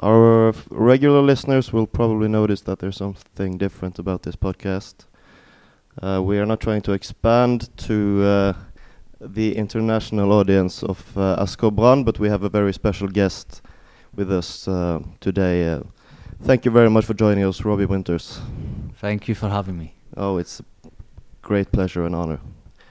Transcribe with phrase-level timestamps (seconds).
[0.00, 5.06] Our regular listeners will probably notice that there's something different about this podcast.
[6.02, 8.52] Uh, we are not trying to expand to uh,
[9.18, 13.62] the international audience of uh, Asker Brann, but we have a very special guest
[14.14, 15.66] with us uh, today.
[15.66, 15.80] Uh,
[16.42, 18.40] thank you very much for joining us, Robbie Winters.
[19.00, 19.94] Thank you for having me.
[20.14, 20.90] Oh, it's a
[21.40, 22.40] great pleasure and honor.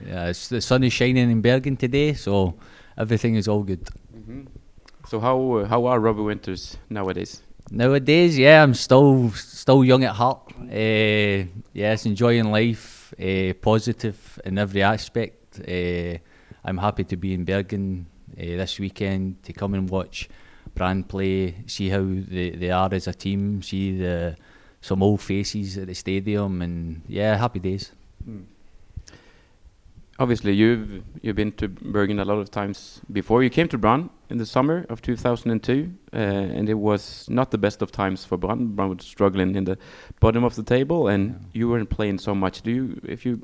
[0.04, 2.54] Yeah, it's, the sun is shining in Bergen today, so
[2.98, 3.88] everything is all good.
[5.06, 7.42] So how uh, how are Robbie Winters nowadays?
[7.70, 10.52] Nowadays, yeah, I'm still still young at heart.
[10.60, 15.60] Uh, yes, enjoying life, uh, positive in every aspect.
[15.60, 16.18] Uh,
[16.64, 20.28] I'm happy to be in Bergen uh, this weekend to come and watch
[20.74, 24.36] Brann play, see how they, they are as a team, see the
[24.80, 27.92] some old faces at the stadium, and yeah, happy days.
[28.28, 28.46] Mm.
[30.18, 33.42] Obviously, you've you've been to Bergen a lot of times before.
[33.42, 37.58] You came to Brann in the summer of 2002, uh, and it was not the
[37.58, 38.68] best of times for Brann.
[38.68, 39.76] Brann was struggling in the
[40.18, 41.36] bottom of the table, and yeah.
[41.52, 42.62] you weren't playing so much.
[42.62, 43.40] Do you, if you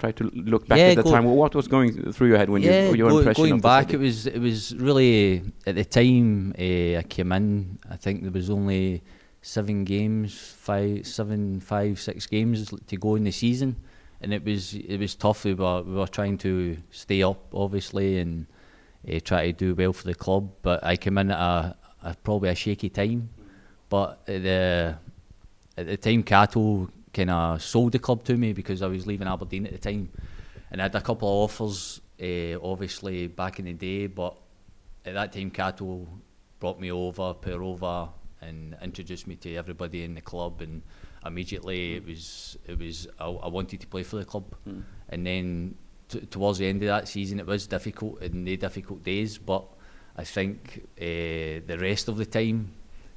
[0.00, 2.62] try to look back yeah, at the time, what was going through your head when
[2.62, 3.92] yeah, you your go, impression going back?
[3.92, 7.78] It was it was really at the time uh, I came in.
[7.88, 9.04] I think there was only
[9.42, 13.76] seven games, five, seven, five, six games to go in the season
[14.20, 15.44] and it was it was tough.
[15.44, 18.46] We were we were trying to stay up, obviously, and
[19.10, 20.50] uh, try to do well for the club.
[20.62, 23.30] But I came in at a, a probably a shaky time.
[23.88, 24.98] But at the
[25.76, 29.28] at the time, Cato kind of sold the club to me because I was leaving
[29.28, 30.10] Aberdeen at the time,
[30.70, 34.06] and I had a couple of offers, uh, obviously back in the day.
[34.06, 34.36] But
[35.04, 36.06] at that time, Cato
[36.58, 38.08] brought me over, put over,
[38.40, 40.82] and introduced me to everybody in the club and
[41.26, 44.82] immediately it was it was I, I wanted to play for the club, mm.
[45.08, 45.74] and then
[46.08, 49.64] t- towards the end of that season it was difficult in the difficult days, but
[50.16, 52.72] I think uh, the rest of the time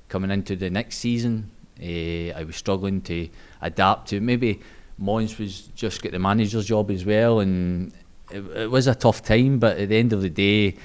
[0.10, 3.30] coming into the next season, uh, I was struggling to
[3.62, 4.60] adapt to maybe.
[5.02, 7.94] Mons was just get the manager's job as well, and
[8.31, 9.58] it, it was a tough time.
[9.58, 10.75] But at the end of the day,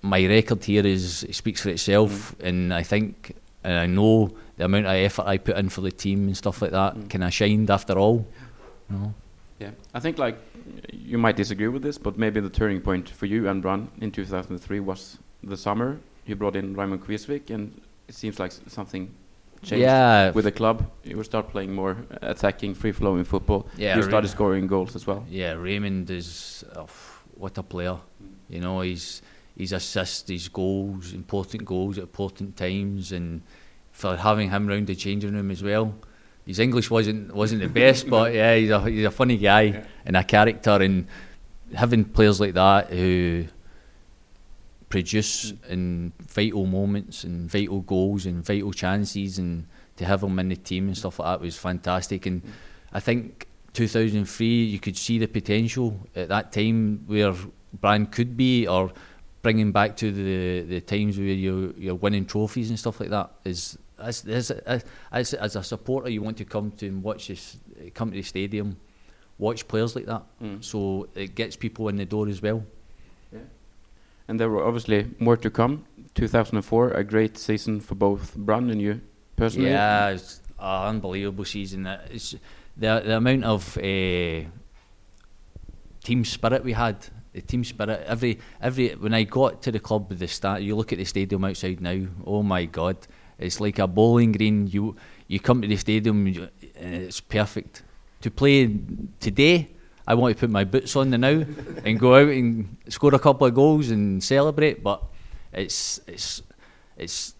[0.00, 2.46] my record here is speaks for itself, mm.
[2.46, 3.34] and I think
[3.64, 6.60] and I know the amount of effort I put in for the team and stuff
[6.60, 7.08] like that mm.
[7.08, 8.26] kind of shined after all.
[8.90, 9.14] You know?
[9.58, 10.36] Yeah, I think like
[10.92, 14.10] you might disagree with this, but maybe the turning point for you and Brann in
[14.10, 15.98] 2003 was the summer.
[16.26, 19.14] You brought in Raymond Kvisvik, and it seems like something
[19.62, 20.30] changed yeah.
[20.30, 20.90] with the club.
[21.04, 23.66] You start playing more attacking, free flowing football.
[23.76, 25.24] Yeah, you started scoring goals as well.
[25.28, 26.88] Yeah, Raymond is oh,
[27.34, 27.98] what a player.
[28.22, 28.34] Mm.
[28.48, 29.22] You know, he's
[29.56, 33.42] his assists, his goals, important goals at important times, and
[33.98, 35.92] for having him round the changing room as well.
[36.46, 39.84] His English wasn't wasn't the best, but yeah, he's a he's a funny guy yeah.
[40.06, 41.06] and a character, and
[41.74, 43.46] having players like that who
[44.88, 49.66] produce in vital moments and vital goals and vital chances, and
[49.96, 52.26] to have him in the team and stuff like that was fantastic.
[52.26, 52.42] And.
[52.90, 57.34] I think 2003, you could see the potential at that time where
[57.78, 58.92] Brann could be, or
[59.42, 63.30] bringing back to the the times where you're you're winning trophies and stuff like that
[63.44, 64.50] is as, as,
[65.12, 67.56] as, as a supporter, you want to come to and watch this,
[67.94, 68.76] come to the stadium,
[69.38, 70.22] watch players like that.
[70.42, 70.62] Mm.
[70.62, 72.64] So it gets people in the door as well.
[73.32, 73.40] Yeah.
[74.28, 75.84] And there were obviously more to come.
[76.14, 79.00] 2004, a great season for both Brann and you
[79.36, 79.70] personally.
[79.70, 81.86] Yeah, it's an unbelievable season.
[82.10, 82.34] It's
[82.76, 84.48] the the amount of uh,
[86.02, 87.06] team spirit we had.
[87.32, 88.02] The team spirit.
[88.06, 91.04] Every every when I got to the club with the start, you look at the
[91.04, 92.06] stadium outside now.
[92.26, 92.96] Oh my God!
[93.38, 94.66] It's like a bowling green.
[94.66, 97.82] You you come to the stadium, and eh, it's perfect.
[98.22, 98.78] To play
[99.20, 99.68] today,
[100.06, 101.44] I want to put my boots on the now
[101.84, 104.82] and go out and score a couple of goals and celebrate.
[104.82, 105.02] But
[105.52, 106.42] it's it's
[106.96, 107.34] it's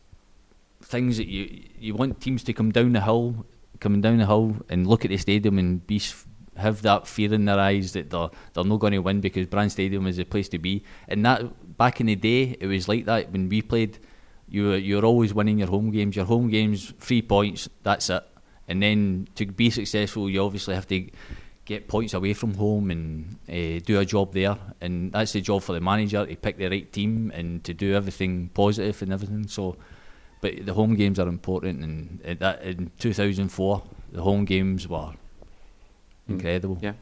[0.82, 3.46] things that you you want teams to come down the hill,
[3.80, 6.00] coming down the hill and look at the stadium and be
[6.56, 9.70] have that fear in their eyes that they're they're not going to win because Brann
[9.70, 10.84] Stadium is the place to be.
[11.08, 13.98] And that back in the day, it was like that when we played
[14.48, 16.16] you you're always winning your home games.
[16.16, 18.24] Your home games, three points, that's it.
[18.66, 21.06] And then to be successful, you obviously have to
[21.64, 24.56] get points away from home and uh, do a job there.
[24.80, 27.94] And that's the job for the manager to pick the right team and to do
[27.94, 29.46] everything positive and everything.
[29.48, 29.76] So,
[30.40, 31.82] but the home games are important.
[31.82, 33.82] And that in 2004,
[34.12, 35.16] the home games were mm.
[36.28, 36.78] incredible.
[36.80, 36.94] Yeah,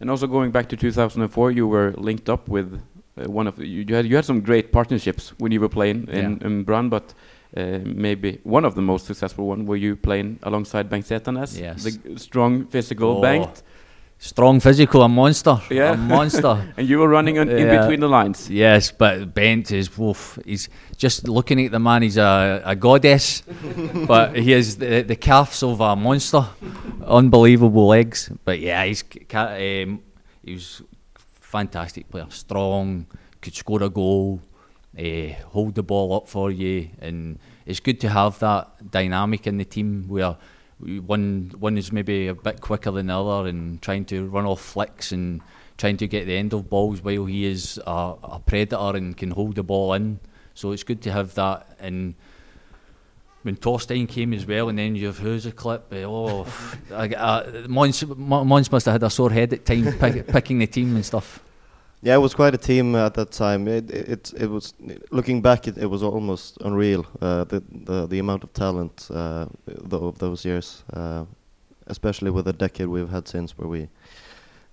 [0.00, 2.82] and also going back to 2004, you were linked up with
[3.16, 6.08] uh, one of you, you, had you had some great partnerships when you were playing
[6.08, 6.46] in, yeah.
[6.46, 7.14] in Brann, but
[7.56, 11.84] uh, maybe one of the most successful one were you playing alongside Bengt Sæternes, yes.
[11.84, 13.62] the strong physical oh, Bengt.
[14.18, 15.92] strong, physical, a monster, Yeah.
[15.92, 16.72] a monster.
[16.76, 17.80] And you were running on, in Yeah.
[17.82, 18.50] between the lines.
[18.50, 20.38] Yes, but Bengt is woof.
[20.44, 22.02] He's just looking at the man.
[22.02, 23.42] He's a, a goddess,
[24.08, 26.44] but he has the, the calves of a monster.
[27.06, 28.30] Unbelievable legs.
[28.44, 30.00] But yeah, he's um,
[30.42, 30.82] he was
[31.54, 32.26] fantastic player.
[32.30, 33.06] Strong,
[33.40, 34.40] could score a goal,
[34.98, 39.58] uh, hold the ball up for you, and it's good to have that dynamic in
[39.58, 40.36] the team where
[41.06, 44.60] one one is maybe a bit quicker than the other and trying to run off
[44.60, 45.40] flicks and
[45.78, 49.30] trying to get the end of balls while he is a, a predator and can
[49.30, 50.18] hold the ball in.
[50.54, 51.76] So it's good to have that.
[51.78, 52.14] And
[53.42, 55.92] when Torstein came as well, and then you have who's a clip.
[55.92, 56.46] eh, Oh,
[57.68, 61.04] Mons, Mons must have had a sore head at times pick, picking the team and
[61.06, 61.43] stuff.
[62.04, 63.66] Yeah, it was quite a team at that time.
[63.66, 64.74] It it it, was
[65.10, 67.06] looking back, it, it was almost unreal.
[67.18, 69.46] Uh, the, the the amount of talent uh,
[69.90, 71.24] of those years, uh,
[71.86, 73.88] especially with the decade we've had since, where we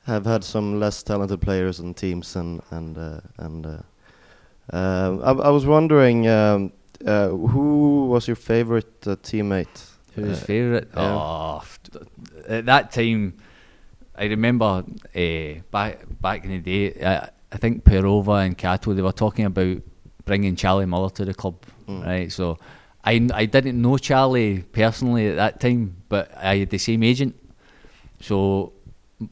[0.08, 3.66] have had some less talented players and teams, and and uh, and.
[3.66, 3.78] Uh,
[4.74, 6.72] uh, I, I was wondering, um,
[7.06, 9.90] uh, who was your favorite uh, teammate?
[10.16, 10.88] Who's favourite?
[10.96, 11.18] yeah.
[11.18, 11.64] Oh,
[12.48, 13.34] at that time,
[14.16, 14.84] I remember
[15.16, 17.04] uh, back back in the day.
[17.06, 19.78] I, I think Per-Ove and Cato they were talking about
[20.26, 21.56] bringing Charlie Miller to the club,
[21.88, 22.06] Mm.
[22.06, 22.32] right?
[22.32, 22.58] So
[23.04, 27.36] I I didn't know Charlie personally at that time, but I had the same agent.
[28.20, 28.74] So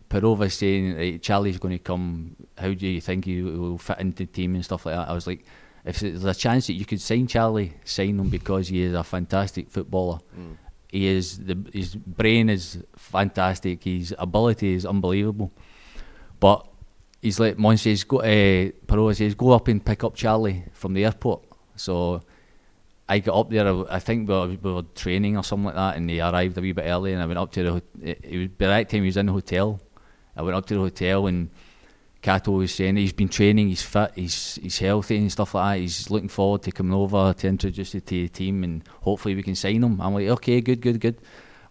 [0.09, 2.35] Per-Ove saying right, Charlie's going to come.
[2.57, 5.07] How do you think he will fit into the team and stuff like that?
[5.09, 5.45] I was like,
[5.85, 9.03] if there's a chance that you could sign Charlie, sign him because he is a
[9.03, 10.19] fantastic footballer.
[10.37, 10.57] Mm.
[10.91, 13.83] He is the his brain is fantastic.
[13.83, 15.51] His ability is unbelievable.
[16.39, 16.67] But
[17.21, 18.19] he's like Mon says, go.
[18.19, 21.43] Uh, Perot says, go up and pick up Charlie from the airport.
[21.75, 22.21] So
[23.07, 23.67] I got up there.
[23.67, 26.57] I I think we were, we were training or something like that, and he arrived
[26.57, 27.13] a wee bit early.
[27.13, 27.75] And I went up to the.
[28.01, 29.79] It, it was by that time he was in the hotel.
[30.35, 31.49] I went up to the hotel and.
[32.21, 35.81] Cato was saying he's been training, he's fit, he's he's healthy and stuff like that.
[35.81, 39.43] He's looking forward to coming over to introduce you to the team and hopefully we
[39.43, 40.01] can sign him.
[40.01, 41.17] I'm like, okay, good, good, good.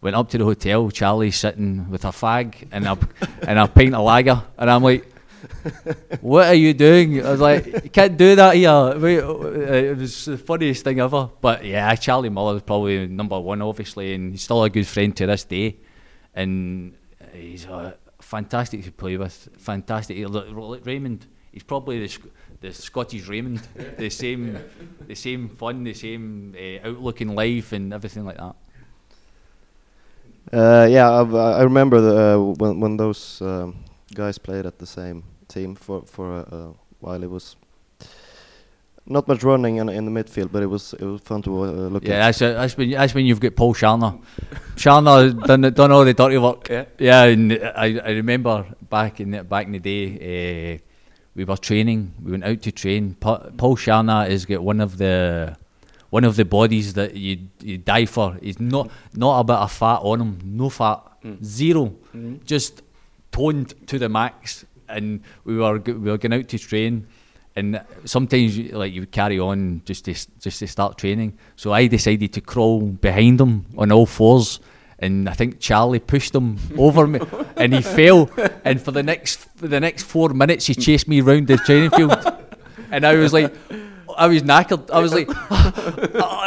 [0.00, 0.90] Went up to the hotel.
[0.90, 2.96] Charlie's sitting with a fag and a
[3.48, 5.04] and a pint of lager, and I'm like,
[6.20, 10.24] "What are you doing?" I was like, "You can't do that here." Uh, It was
[10.26, 11.30] the funniest thing ever.
[11.40, 15.16] But yeah, Charlie Miller is probably number one, obviously, and he's still a good friend
[15.16, 15.76] to this day.
[16.32, 16.94] And
[17.32, 17.66] he's
[18.28, 19.48] fantastic to play with.
[19.56, 20.16] Fantastic.
[20.84, 22.18] Raymond, he's probably the,
[22.60, 23.60] the Scottish Raymond.
[23.96, 24.58] The same,
[25.06, 28.56] the same fun, the same uh, outlook in life, and everything like that.
[30.52, 33.84] Uh, yeah, I've, I remember the, uh, when when those um,
[34.14, 37.22] guys played at the same team for for a, a while.
[37.22, 37.56] It was
[39.08, 41.66] not much running in, in the midfield, but it was it was fun to uh,
[41.88, 42.18] look Yeah, at.
[42.26, 44.20] that's, uh, that's when that's when you've got Paul Scharner.
[44.76, 46.68] Scharner done the- done all the dirty work.
[46.68, 46.84] Yeah.
[46.98, 50.78] Yeah, and I, I remember back in the, back in the day, uh,
[51.34, 52.12] we were training.
[52.22, 53.14] We went out to train.
[53.18, 55.56] Pa- Paul Scharner is got one of the
[56.10, 58.36] one of the bodies that you you die for.
[58.42, 60.38] He's not not a bit of fat on him.
[60.44, 61.42] No fat, Mm.
[61.44, 62.44] zero, Mhm.
[62.44, 62.82] just
[63.32, 64.64] toned to the max.
[64.88, 67.06] And we were we were going out to train.
[67.58, 70.12] And sometimes, you- like you would carry on just to
[70.44, 71.30] just to start training.
[71.56, 74.60] So I decided to crawl behind him on all fours,
[75.00, 76.56] and I think Charlie pushed him
[76.86, 77.18] over me,
[77.56, 78.30] and he fell.
[78.64, 81.90] And for the next for the next four minutes, he chased me round the training
[81.90, 82.14] field,
[82.92, 83.52] and I was like,
[84.16, 84.88] I was knackered.
[84.90, 85.28] I was like,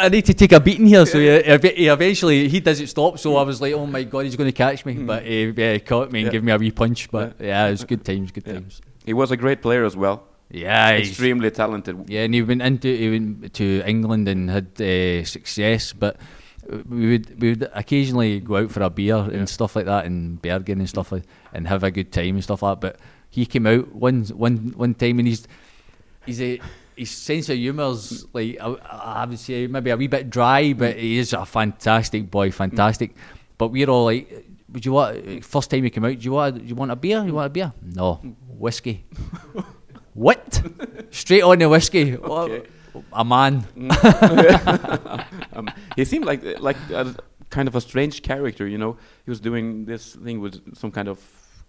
[0.04, 1.06] I need to take a beating here.
[1.06, 3.20] So he, he eventually he doesn't stop.
[3.20, 4.94] So I was like, oh my god, he's going to catch me.
[4.94, 5.08] Hmm.
[5.08, 6.32] But he, yeah, he caught me and Yeah.
[6.32, 7.10] gave me a wee punch.
[7.12, 8.54] But yeah, it was good times, good Yeah.
[8.54, 8.82] times.
[9.06, 10.24] He was a great player as well.
[10.52, 12.10] Yeah, he's- Extremely talented.
[12.10, 16.18] yeah, and he went into he went to England and had uh, success, but
[16.90, 19.38] we would we would occasionally go out for a beer Yeah.
[19.38, 22.44] and stuff like that in Bergen and stuff like, and have a good time and
[22.44, 22.82] stuff like that.
[22.82, 25.48] But he came out one one one time and he's
[26.26, 26.60] he's a
[26.96, 28.76] his sense of humour's like I,
[29.24, 31.00] I would say maybe a wee bit dry, but mm.
[31.00, 33.16] he is a fantastic boy, fantastic.
[33.16, 33.20] Mm.
[33.58, 36.20] But we're all like, would you want first time you came out?
[36.20, 37.24] Do you want do you want a beer?
[37.24, 37.36] You mm.
[37.36, 37.74] want a beer?
[37.82, 38.16] No,
[38.48, 39.06] whiskey.
[40.14, 40.62] what?
[41.12, 42.18] Straight on the whiskey.
[42.18, 42.68] Okay.
[43.14, 43.66] A man.
[45.54, 47.16] um, he seemed like like a,
[47.50, 48.98] kind of a strange character, you know.
[49.26, 51.20] He was doing this thing with some kind of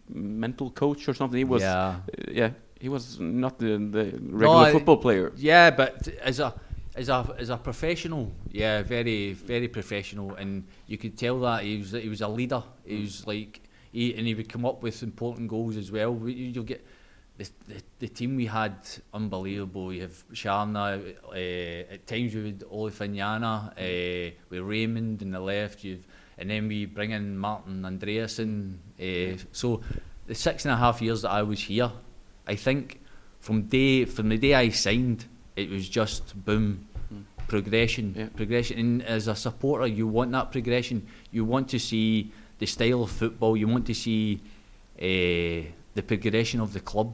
[0.08, 1.38] mental coach or something.
[1.38, 1.76] He was, yeah.
[1.76, 5.32] uh, yeah, he was not the, the regular I- football player.
[5.37, 6.54] Yeah, but as a
[6.94, 11.78] as a as a professional, yeah, very very professional, and you could tell that he
[11.78, 12.62] was he was a leader.
[12.84, 13.61] He was like
[13.92, 16.18] he and he would come up with important goals as well.
[16.26, 16.84] You'll get
[17.42, 18.75] the, the, the team we had
[19.14, 19.92] unbelievable.
[19.92, 25.84] You have Scharner, uh, at times we would Olifignana, uh, with Raymond in the left.
[25.84, 26.06] You've
[26.38, 28.76] and then we bring in Martin Andresen.
[28.99, 29.80] Uh, so
[30.26, 31.92] the six and a half years that I was here,
[32.46, 33.00] I think
[33.38, 37.25] from day from the day I signed, it was just boom, Mm.
[37.46, 38.28] progression, Yeah.
[38.34, 38.78] progression.
[38.78, 41.06] And as a supporter, you want that progression.
[41.30, 43.56] You want to see the style of football.
[43.56, 44.40] You want to see
[44.99, 47.12] uh, the progression of the club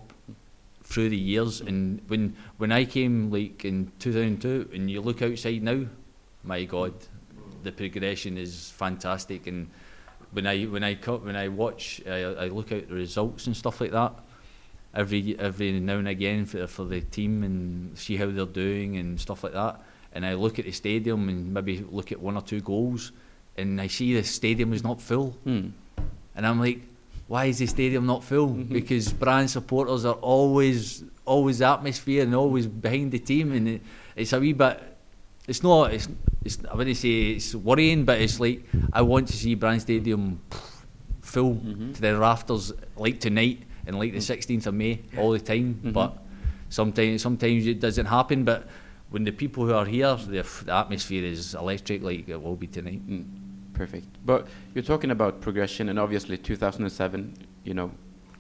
[0.89, 1.61] through the years.
[1.61, 5.85] And when when I came like in 2002, and you look outside now,
[6.43, 6.95] my God,
[7.63, 9.47] the progression is fantastic.
[9.47, 9.69] And
[10.33, 13.57] when I when I co- when I watch, I, I look at the results and
[13.57, 14.15] stuff like that.
[14.95, 19.21] Every every now and again for for the team and see how they're doing and
[19.21, 19.83] stuff like that.
[20.15, 23.13] And I look at the stadium and maybe look at one or two goals,
[23.59, 25.37] and I see the stadium is not full.
[25.47, 25.73] Mm.
[26.35, 26.81] And I'm like,
[27.29, 28.49] why is the stadium not full?
[28.49, 28.69] Mhm.
[28.71, 33.83] Because Brann supporters are always, always atmosphere and always behind the team, and it,
[34.17, 34.83] it's a wee bit.
[35.47, 35.93] It's not.
[35.95, 36.09] It's.
[36.45, 36.59] It's.
[36.71, 40.41] I wouldn't say it's worrying, but it's like I want to see Brann Stadium
[41.21, 41.95] full Mhm.
[41.95, 45.81] to the rafters, like tonight and like the 16th of May, all the time.
[45.85, 45.93] Mhm.
[45.93, 46.17] But
[46.69, 48.45] sometimes, sometimes it doesn't happen.
[48.45, 48.67] But
[49.11, 52.67] when the people who are here, the, the atmosphere is electric, like it will be
[52.67, 53.01] tonight.
[53.09, 53.25] Mm,
[53.79, 54.07] perfect.
[54.27, 54.41] But
[54.75, 57.91] you're talking about progression, and obviously 2007, you know,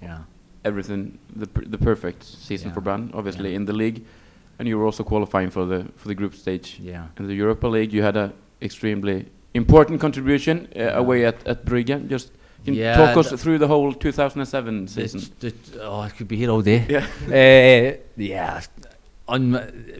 [0.03, 0.19] Yeah.
[0.65, 2.75] everything, the per- the perfect season Yeah.
[2.75, 3.57] for Brann, obviously Yeah.
[3.57, 3.99] in the league,
[4.59, 7.07] and you were also qualifying for the for the group stage Yeah.
[7.19, 7.93] in the Europa League.
[7.97, 12.09] You had a extremely important contribution uh, away at at Brugge.
[12.11, 12.33] Just
[12.65, 15.21] can Yeah, talk us through the whole 2007 season.
[15.41, 16.85] The, the, oh, I could be here all day.
[16.89, 17.07] Yeah.
[17.41, 18.61] uh, yeah.
[19.29, 19.53] On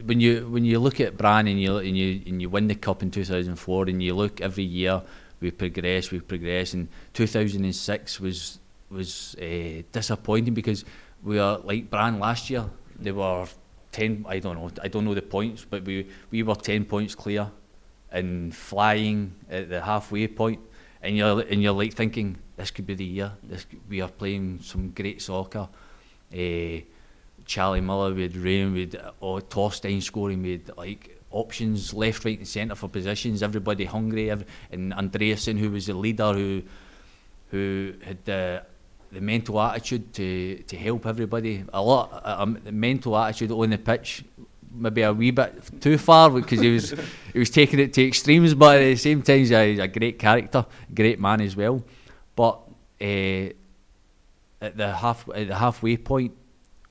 [0.05, 2.75] when you when you look at Brann and you and you and you win the
[2.75, 5.01] cup in 2004 and you look every year
[5.39, 6.73] we progress we progress.
[6.73, 10.85] And 2006 was was uh, disappointing because
[11.23, 12.65] we are like Brann last year
[12.99, 13.45] they were
[13.91, 17.15] 10 I don't know I don't know the points but we we were 10 points
[17.15, 17.51] clear
[18.11, 20.59] and flying at the halfway point.
[21.01, 23.31] and you're and you're like thinking this could be the year.
[23.43, 25.69] This we are playing some great soccer.
[26.33, 26.81] Uh,
[27.45, 32.75] Charlie Miller with Rain with or Torstein scoring with like options left right and centre
[32.75, 33.43] for positions.
[33.43, 34.29] Everybody hungry.
[34.29, 36.63] And Andresen who was the leader who
[37.51, 38.63] who had the
[39.11, 41.63] the mental attitude to to help everybody.
[41.73, 44.23] A lot um, the mental attitude on the pitch
[44.71, 46.93] maybe a wee bit too far because he was
[47.33, 50.19] he was taking it to extremes but at the same time he's a, a great
[50.19, 51.83] character great man as well.
[52.35, 52.61] But
[53.01, 53.49] uh,
[54.61, 56.33] at the half at the halfway point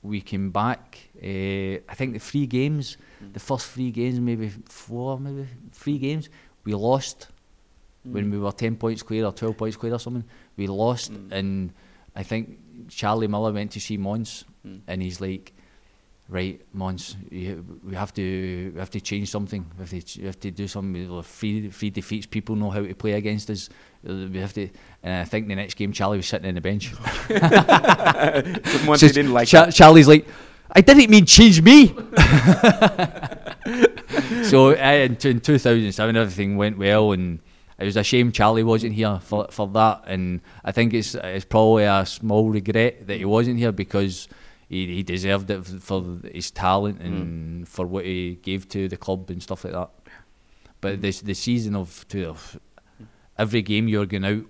[0.01, 2.97] we came back uh, I think the three games
[3.33, 6.29] the first three games maybe four maybe three games
[6.63, 7.27] we lost
[8.03, 10.23] when we were 10 points clear or 12 points clear or something.
[10.57, 11.31] We lost Mm.
[11.31, 11.73] and
[12.15, 12.57] I think
[12.87, 14.79] Charlie Miller went to see Mons Mm.
[14.87, 15.53] and he's like
[16.29, 19.65] right Mons you, we have to we have to change something.
[19.77, 22.25] We have to, ch- we have to do something three, three defeats.
[22.27, 23.69] People know how to play against us.
[24.07, 24.69] Uh, we have to
[25.03, 26.93] and I think the next game Charlie was sitting on the bench.
[28.65, 29.73] Someone So didn't like that.
[29.73, 30.25] Charlie's like,
[30.75, 31.87] I didn't mean change me.
[34.43, 37.39] so in, in 2007, everything went well, and
[37.77, 40.03] it was a shame Charlie wasn't here for for that.
[40.07, 44.27] And I think it's it's probably a small regret that he wasn't here because
[44.67, 49.29] he, he deserved it for his talent and for what he gave to the club
[49.29, 49.89] and stuff like that.
[50.81, 52.35] But this the season of two
[53.37, 54.43] every game you're going out,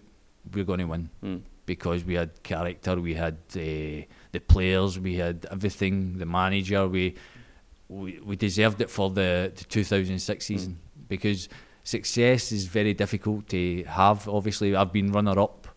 [0.53, 1.41] we're going to win Mm.
[1.65, 6.87] because we had character, we had uh, the players, we had everything, the manager.
[6.87, 7.15] We
[7.87, 11.49] we, we deserved it for the, the 2006 season because
[11.83, 14.29] success is very difficult to have.
[14.29, 15.67] Obviously, I've been runner up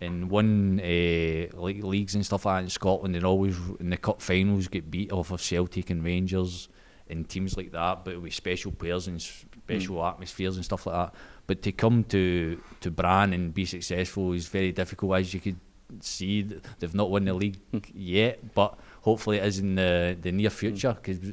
[0.00, 3.96] in one uh, like leagues and stuff like that in Scotland, and always in the
[3.96, 6.68] cup finals get beat off of Celtic and Rangers
[7.08, 11.14] and teams like that, but with special players and special atmospheres and stuff like that.
[11.46, 15.58] But to come to to Brann and be successful is very difficult, as you could
[16.00, 16.42] see.
[16.78, 17.58] They've not won the league
[17.94, 20.94] yet, but hopefully it is in the the near future.
[21.00, 21.32] Because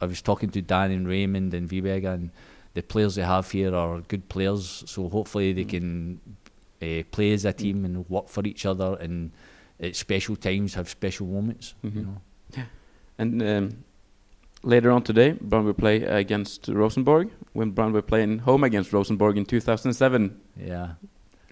[0.00, 2.30] I was talking to Dan and Raymond and Vibeke, and
[2.74, 4.84] the players they have here are good players.
[4.86, 6.20] So hopefully they can
[6.82, 9.30] uh, play as a team and work for each other, and
[9.80, 11.74] at special times have special moments.
[11.82, 12.04] You Mhm.
[12.06, 12.20] know?
[13.18, 13.84] And um,
[14.62, 17.30] later on today, Brann will play against Rosenborg.
[17.52, 20.94] When Brann will play in home against Rosenborg in 2007, Yeah.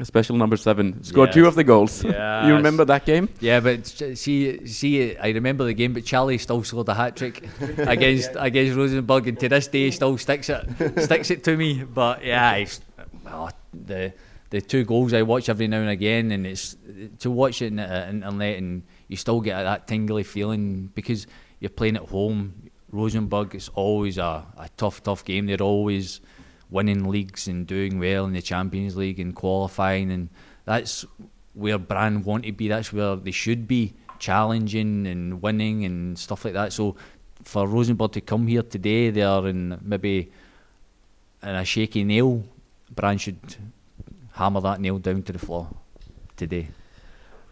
[0.04, 1.34] Special number seven scored Yes.
[1.34, 2.04] two of the goals.
[2.10, 2.46] Yes.
[2.46, 3.28] you remember that game?
[3.40, 7.46] Yeah, but see, see, I remember the game, but Charlie still scored a hat trick
[7.78, 10.66] against against Rosenborg, and to this day he still sticks it
[11.02, 11.82] sticks it to me.
[11.84, 12.80] But yeah, it's,
[13.24, 14.12] well, oh, the
[14.50, 16.76] the two goals I watch every now and again, and it's
[17.20, 21.26] to watch it in the internet, and you still get that tingly feeling because
[21.60, 22.54] you're playing at home.
[22.92, 25.46] Rosenborg is always a, a tough, tough game.
[25.46, 26.20] They're always
[26.70, 30.28] winning leagues and doing well in the Champions League and qualifying, and
[30.64, 31.04] that's
[31.54, 32.68] where Brann want to be.
[32.68, 36.72] That's where they should be, challenging and winning and stuff like that.
[36.72, 36.96] So
[37.42, 40.30] for Rosenborg to come here today, they are in maybe
[41.42, 42.44] in a shaky nail.
[42.94, 43.38] Brann should
[44.32, 45.68] hammer that nail down to the floor
[46.36, 46.68] today.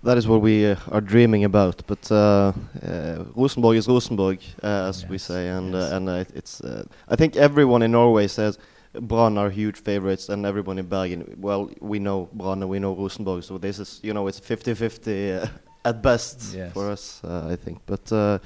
[0.02, 1.82] That is what we uh, are dreaming about.
[1.86, 5.92] But uh, uh, Rosenborg is Rosenborg, uh, as we say, and yes.
[5.92, 6.60] uh, and uh, it's.
[6.60, 8.58] Uh, I think everyone in Norway says
[9.00, 11.36] Brann are huge favorites, and everyone in Bergen.
[11.40, 15.42] Well, we know Brann and we know Rosenborg, so this is you know it's 50-50
[15.42, 15.46] uh,
[15.84, 16.72] at best Yes.
[16.72, 17.80] for us, uh, I think.
[17.86, 18.38] But uh,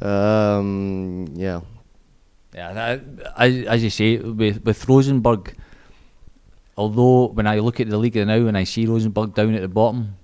[0.00, 1.60] um, yeah,
[2.54, 2.98] Yeah,
[3.36, 5.54] as, as you say, with, with Rosenborg,
[6.76, 9.68] although when I look at the league now and I see Rosenborg down at the
[9.68, 10.16] bottom,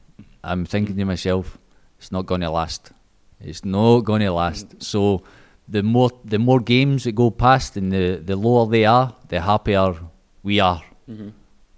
[0.44, 1.58] I'm thinking to myself,
[1.98, 2.92] it's not going to last.
[3.40, 4.82] It's not going to last.
[4.82, 5.22] So
[5.68, 9.40] the more the more games that go past and the, the lower they are, the
[9.40, 9.94] happier
[10.42, 10.82] we are.
[11.08, 11.28] Mm-hmm.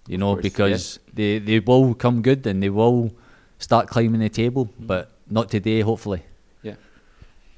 [0.09, 3.11] You know, course, because they, they will come good and they will
[3.59, 4.87] start climbing the table, Mm-hmm.
[4.87, 6.23] but not today, hopefully.
[6.63, 6.75] Yeah.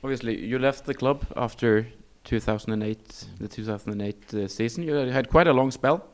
[0.05, 1.87] Obviously, you left the club after
[2.25, 4.85] 2008, the 2008 uh, season.
[4.85, 6.05] You had quite a long spell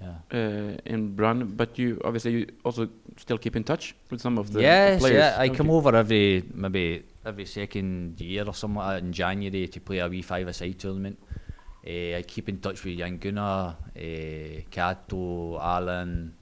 [0.00, 0.14] Yeah.
[0.32, 2.88] uh, in Brann, but you obviously you also
[3.18, 5.16] still keep in touch with some of the, yes, players.
[5.16, 5.36] yeah.
[5.38, 5.74] I come you?
[5.74, 10.08] over every maybe every second year or something like that in January to play a
[10.08, 11.18] wee five-a-side tournament.
[11.86, 16.34] Uh, I keep in touch with Jan Gunnar, uh, Kato, Alan,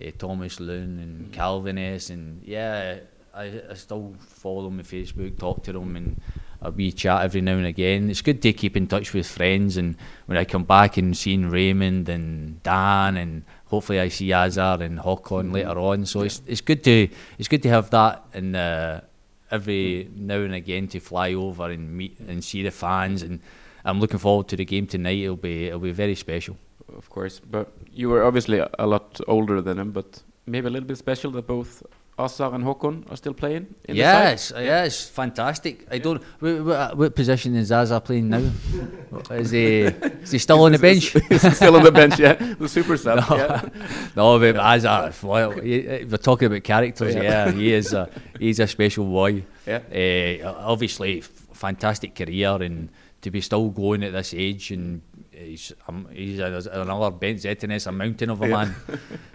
[0.00, 2.10] uh, Thomas Loon, and Calvin S.
[2.10, 2.98] And yeah,
[3.32, 6.20] I, I still follow them on Facebook, talk to them, and
[6.62, 8.10] a wee chat every now and again.
[8.10, 9.96] It's good to keep in touch with friends, and
[10.26, 14.98] when I come back and seeing Raymond and Dan, and hopefully I see Azar and
[14.98, 16.04] Håkon later on.
[16.04, 17.08] So it's it's good to
[17.38, 19.00] it's good to have that and uh,
[19.50, 23.40] every now and again to fly over and meet and see the fans and.
[23.82, 25.20] I'm looking forward to the game tonight.
[25.20, 26.58] It'll be it'll be very special.
[26.96, 27.40] of course.
[27.40, 31.30] But you were obviously a, lot older than him, but maybe a little bit special
[31.32, 31.82] that both
[32.24, 33.74] Azar and Håkon are still playing.
[33.84, 35.86] In yes, yeah, fantastic.
[35.90, 36.22] I don't.
[36.40, 38.50] What, what, what position is Zaza playing now?
[39.30, 41.16] is he is he still on the bench?
[41.28, 42.34] He's still on the bench, yeah.
[42.58, 43.36] The super sub, No.
[43.36, 43.68] yeah.
[44.16, 47.14] no, but Azar, well, we're talking about characters.
[47.14, 47.22] Yeah.
[47.22, 47.92] Yeah, he is.
[47.92, 49.44] A, he's a special boy.
[49.66, 49.80] Yeah.
[50.44, 52.88] Uh, obviously, fantastic career, and
[53.22, 55.02] to be still going at this age, and
[55.40, 58.56] he's um, he's a, another Bengt Sæternes, a mountain of a Yeah.
[58.56, 58.74] man.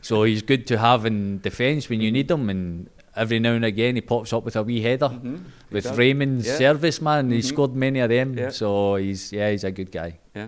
[0.02, 3.66] so he's good to have in defence when you need him, and every now and
[3.66, 5.10] again he pops up with a wee header.
[5.10, 5.40] Mhm.
[5.72, 5.98] With does.
[5.98, 6.58] Raymond's Yeah.
[6.58, 7.44] service, man, he Mhm.
[7.46, 8.38] scored many of them.
[8.38, 8.50] Yeah.
[8.50, 10.20] So he's yeah, he's a good guy.
[10.36, 10.48] Yeah.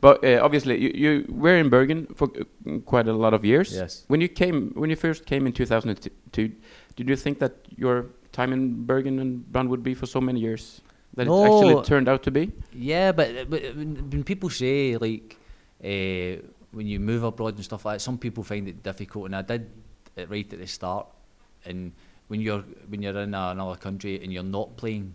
[0.00, 3.74] But uh, obviously, you, you were in Bergen for uh, quite a lot of years.
[3.74, 4.04] Yes.
[4.08, 6.50] When you came, when you first came in 2002,
[6.96, 10.40] did you think that your time in Bergen and Brann would be for so many
[10.40, 10.80] years?
[11.14, 11.44] That No.
[11.44, 12.52] it actually turned out to be?
[12.72, 15.36] Yeah, but, but when when people say like
[15.82, 16.40] uh,
[16.72, 19.42] when you move abroad and stuff like that, some people find it difficult, and I
[19.42, 19.68] did
[20.16, 21.06] it right at the start.
[21.64, 21.92] And
[22.28, 25.14] when you're when you're in a, another country and you're not playing,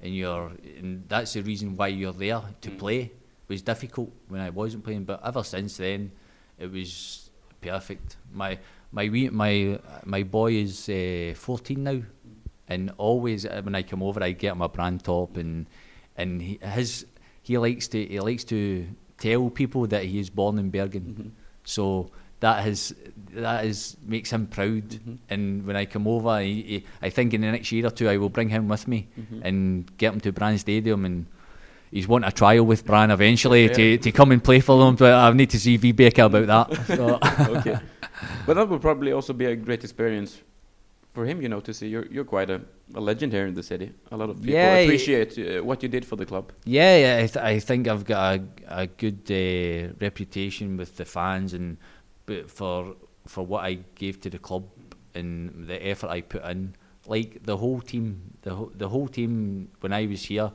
[0.00, 2.78] and you're and that's the reason why you're there to Mm.
[2.78, 3.10] play
[3.48, 5.04] was difficult when I wasn't playing.
[5.04, 6.12] But ever since then,
[6.58, 8.16] it was perfect.
[8.32, 8.58] My
[8.92, 12.00] my wee, my my boy is uh, 14 now,
[12.72, 15.66] and always uh, when I come over, I get him a Brann top, and
[16.16, 17.06] and he, his
[17.42, 18.58] he likes to he likes to
[19.18, 21.04] tell people that he is born in Bergen.
[21.04, 21.30] Mhm.
[21.64, 22.94] So that has
[23.34, 24.88] that is makes him proud.
[24.90, 25.18] Mhm.
[25.30, 28.08] And when I come over, he, he, I think in the next year or two,
[28.08, 29.40] I will bring him with me Mhm.
[29.44, 31.26] and get him to Brann Stadium and.
[31.94, 33.74] He's wanting a trial with Brann eventually Yeah.
[33.74, 36.86] to, to come and play for them, but I need to see Vibeke about that.
[36.96, 37.18] So.
[37.58, 37.76] okay.
[38.46, 40.40] But that would probably also be a great experience
[41.12, 42.60] for him, you know, to see you're, you're quite a,
[42.94, 43.92] a legend here in the city.
[44.10, 46.52] A lot of people Yeah, appreciate uh, what you did for the club.
[46.64, 51.04] Yeah, yeah I, th- I think I've got a, a good uh, reputation with the
[51.04, 51.76] fans, and
[52.26, 52.94] but for
[53.26, 54.64] for what I gave to the club
[55.14, 56.74] and the effort I put in,
[57.06, 60.50] like the whole team, the whole, the whole team when I was here,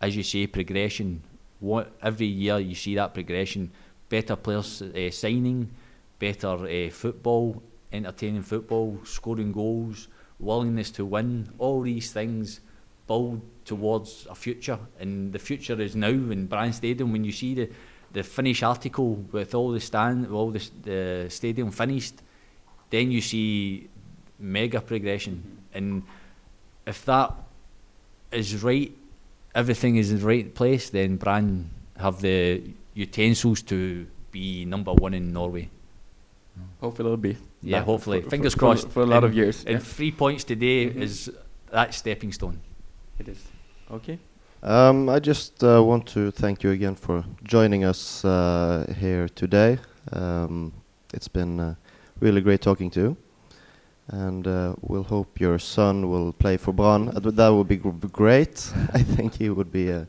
[0.00, 1.22] as you say, progression.
[1.60, 3.70] What every year you see that progression,
[4.08, 5.70] better players uh, signing,
[6.18, 11.50] better uh, football, entertaining football, scoring goals, willingness to win.
[11.58, 12.60] All these things
[13.06, 17.12] build towards a future, and the future is now in Brann Stadium.
[17.12, 17.70] When you see the
[18.12, 22.14] the Finnish article with all the stand, all the, the stadium finished,
[22.90, 23.88] then you see
[24.38, 25.58] mega progression.
[25.72, 26.02] And
[26.86, 27.34] if that
[28.32, 28.92] is right,
[29.54, 32.62] everything is in the right place, then Brann have the
[32.94, 35.68] utensils to be number one in Norway.
[36.80, 37.36] Hopefully it'll be.
[37.62, 38.20] Yeah, hopefully.
[38.22, 38.86] for- Fingers for, crossed.
[38.86, 39.64] For, for a lot of years.
[39.64, 39.78] And yeah.
[39.96, 41.02] three points today Mhm.
[41.02, 41.30] is
[41.72, 42.58] that stepping stone.
[43.18, 43.38] It is.
[43.90, 44.18] Okay.
[44.62, 49.78] Um, I just uh, want to thank you again for joining us uh, here today.
[50.12, 50.72] Um,
[51.14, 51.74] it's been uh,
[52.20, 53.00] really great talking to.
[53.00, 53.16] You.
[54.08, 57.08] And uh, we'll hope your son will play for Brann.
[57.10, 58.72] Uh, that would be gr- great.
[58.92, 60.06] I think he would be a,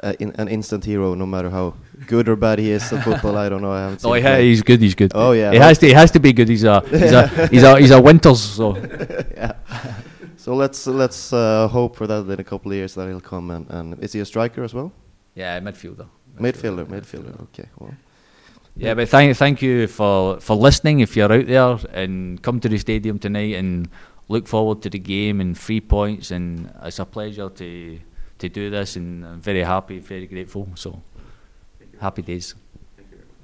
[0.00, 1.74] a in, an instant hero, no matter how
[2.06, 3.36] good or bad he is at football.
[3.36, 3.72] I don't know.
[3.72, 4.80] I Oh yeah, he's good.
[4.80, 5.12] He's good.
[5.14, 5.52] Oh, yeah.
[5.52, 5.86] He has to.
[5.86, 6.48] He has to be good.
[6.48, 6.80] He's a.
[6.88, 7.48] He's a.
[7.50, 7.78] He's a.
[7.78, 8.40] He's a Winters.
[8.40, 8.76] So
[9.36, 9.52] yeah.
[10.36, 13.50] So let's let's uh, hope for that in a couple of years that he'll come
[13.50, 14.92] and, and is he a striker as well?
[15.34, 16.06] yeah, midfielder.
[16.38, 17.40] Midfielder, midfielder.
[17.44, 17.94] Okay, well,
[18.76, 21.00] Yeah, but thank thank you for for listening.
[21.00, 23.88] If you're out there and come to the stadium tonight and
[24.28, 27.98] look forward to the game and three points, and it's a pleasure to
[28.38, 30.68] to do this, and I'm very happy, very grateful.
[30.74, 31.02] So
[32.00, 32.54] happy days.